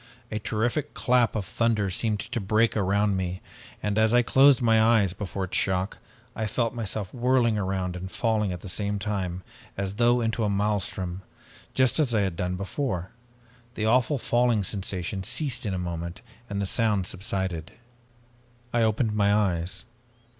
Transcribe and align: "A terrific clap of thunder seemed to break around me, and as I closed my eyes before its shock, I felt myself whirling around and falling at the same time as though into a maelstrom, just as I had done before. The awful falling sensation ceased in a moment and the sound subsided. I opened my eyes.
"A 0.31 0.39
terrific 0.39 0.95
clap 0.95 1.35
of 1.35 1.45
thunder 1.45 1.91
seemed 1.91 2.19
to 2.21 2.39
break 2.39 2.75
around 2.75 3.15
me, 3.15 3.39
and 3.83 3.99
as 3.99 4.15
I 4.15 4.23
closed 4.23 4.59
my 4.59 4.81
eyes 4.81 5.13
before 5.13 5.43
its 5.43 5.55
shock, 5.55 5.99
I 6.35 6.47
felt 6.47 6.73
myself 6.73 7.13
whirling 7.13 7.55
around 7.55 7.95
and 7.95 8.09
falling 8.09 8.51
at 8.51 8.61
the 8.61 8.67
same 8.67 8.97
time 8.97 9.43
as 9.77 9.97
though 9.97 10.19
into 10.19 10.43
a 10.43 10.49
maelstrom, 10.49 11.21
just 11.75 11.99
as 11.99 12.15
I 12.15 12.21
had 12.21 12.35
done 12.35 12.55
before. 12.55 13.11
The 13.75 13.85
awful 13.85 14.17
falling 14.17 14.63
sensation 14.63 15.21
ceased 15.23 15.67
in 15.67 15.73
a 15.75 15.77
moment 15.77 16.21
and 16.49 16.59
the 16.59 16.65
sound 16.65 17.05
subsided. 17.05 17.71
I 18.73 18.81
opened 18.81 19.13
my 19.13 19.31
eyes. 19.31 19.85